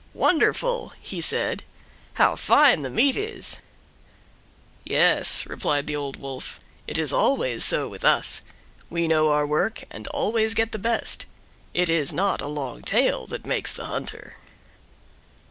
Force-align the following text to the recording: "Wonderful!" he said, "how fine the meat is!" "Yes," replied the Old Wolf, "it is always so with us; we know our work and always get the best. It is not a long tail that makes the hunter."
"Wonderful!" 0.15 0.93
he 0.99 1.21
said, 1.21 1.61
"how 2.15 2.35
fine 2.35 2.81
the 2.81 2.89
meat 2.89 3.15
is!" 3.15 3.59
"Yes," 4.83 5.45
replied 5.45 5.85
the 5.85 5.95
Old 5.95 6.17
Wolf, 6.17 6.59
"it 6.87 6.97
is 6.97 7.13
always 7.13 7.63
so 7.63 7.87
with 7.87 8.03
us; 8.03 8.41
we 8.89 9.07
know 9.07 9.29
our 9.29 9.45
work 9.45 9.83
and 9.91 10.07
always 10.07 10.55
get 10.55 10.71
the 10.71 10.79
best. 10.79 11.27
It 11.75 11.87
is 11.87 12.11
not 12.11 12.41
a 12.41 12.47
long 12.47 12.81
tail 12.81 13.27
that 13.27 13.45
makes 13.45 13.75
the 13.75 13.85
hunter." 13.85 14.37